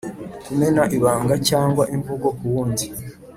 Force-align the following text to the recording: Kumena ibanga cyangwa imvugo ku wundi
Kumena 0.45 0.83
ibanga 0.97 1.35
cyangwa 1.49 1.83
imvugo 1.95 2.27
ku 2.37 2.43
wundi 2.53 2.85